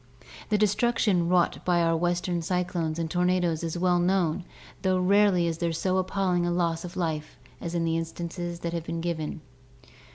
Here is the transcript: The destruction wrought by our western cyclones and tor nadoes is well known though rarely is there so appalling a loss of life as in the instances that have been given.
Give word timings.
The 0.49 0.57
destruction 0.57 1.29
wrought 1.29 1.63
by 1.63 1.79
our 1.83 1.95
western 1.95 2.41
cyclones 2.41 2.97
and 2.97 3.07
tor 3.07 3.23
nadoes 3.23 3.63
is 3.63 3.77
well 3.77 3.99
known 3.99 4.45
though 4.81 4.97
rarely 4.97 5.45
is 5.45 5.59
there 5.59 5.71
so 5.71 5.97
appalling 5.97 6.43
a 6.43 6.49
loss 6.51 6.83
of 6.83 6.97
life 6.97 7.37
as 7.61 7.75
in 7.75 7.83
the 7.85 7.97
instances 7.99 8.61
that 8.61 8.73
have 8.73 8.83
been 8.85 9.01
given. 9.01 9.41